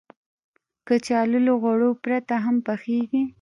[0.87, 3.21] کچالو له غوړو پرته هم پخېږي